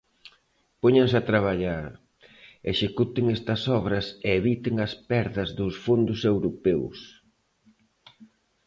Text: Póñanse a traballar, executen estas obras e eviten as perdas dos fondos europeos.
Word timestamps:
Póñanse 0.81 1.15
a 1.19 1.25
traballar, 1.31 1.85
executen 2.71 3.25
estas 3.37 3.61
obras 3.79 4.05
e 4.27 4.29
eviten 4.39 4.75
as 4.85 4.93
perdas 5.11 5.49
dos 5.59 5.73
fondos 5.85 6.19
europeos. 6.33 6.97